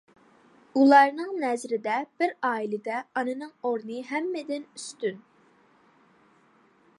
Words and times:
ئۇلارنىڭ 0.79 1.35
نەزىرىدە 1.43 1.97
بىر 2.23 2.33
ئائىلىدە 2.49 3.03
ئانىنىڭ 3.21 3.53
ئورنى 3.69 3.99
ھەممىدىن 4.09 4.67
ئۈستۈن. 4.73 5.21